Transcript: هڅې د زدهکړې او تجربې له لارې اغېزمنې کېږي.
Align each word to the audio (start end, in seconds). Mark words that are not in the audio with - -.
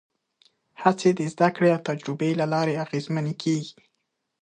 هڅې 0.81 1.09
د 1.17 1.21
زدهکړې 1.33 1.69
او 1.75 1.79
تجربې 1.89 2.31
له 2.39 2.45
لارې 2.53 2.79
اغېزمنې 2.85 3.33
کېږي. 3.43 3.73